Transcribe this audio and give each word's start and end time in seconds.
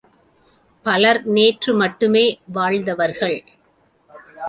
பலர் 0.85 1.19
நேற்று 1.27 1.73
மட்டுமே 1.73 2.25
வாழ்ந்தவர்கள். 2.53 3.39